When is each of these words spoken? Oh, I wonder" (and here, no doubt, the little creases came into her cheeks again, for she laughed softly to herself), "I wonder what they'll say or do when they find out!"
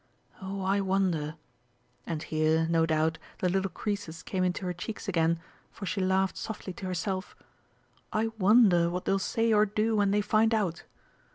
Oh, 0.41 0.63
I 0.63 0.81
wonder" 0.81 1.35
(and 2.07 2.23
here, 2.23 2.65
no 2.67 2.87
doubt, 2.87 3.19
the 3.37 3.49
little 3.49 3.69
creases 3.69 4.23
came 4.23 4.43
into 4.43 4.65
her 4.65 4.73
cheeks 4.73 5.07
again, 5.07 5.39
for 5.71 5.85
she 5.85 6.01
laughed 6.01 6.37
softly 6.37 6.73
to 6.73 6.87
herself), 6.87 7.35
"I 8.11 8.29
wonder 8.39 8.89
what 8.89 9.05
they'll 9.05 9.19
say 9.19 9.53
or 9.53 9.63
do 9.67 9.95
when 9.95 10.09
they 10.09 10.21
find 10.21 10.55
out!" 10.55 10.85